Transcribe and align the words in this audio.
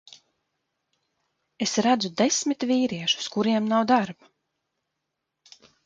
Es 1.67 1.75
redzu 1.87 2.11
desmit 2.23 2.67
vīriešus, 2.73 3.31
kuriem 3.37 3.71
nav 3.75 3.87
darba. 3.95 4.33